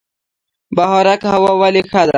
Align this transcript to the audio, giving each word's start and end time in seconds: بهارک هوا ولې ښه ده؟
بهارک 0.77 1.21
هوا 1.33 1.51
ولې 1.61 1.81
ښه 1.91 2.01
ده؟ 2.07 2.09